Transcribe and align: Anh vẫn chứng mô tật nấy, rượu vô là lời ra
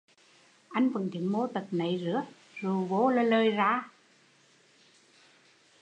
Anh 0.75 0.89
vẫn 0.89 1.09
chứng 1.13 1.31
mô 1.31 1.47
tật 1.47 1.67
nấy, 1.71 2.05
rượu 2.61 2.85
vô 2.85 3.09
là 3.11 3.23
lời 3.23 3.51
ra 3.51 3.89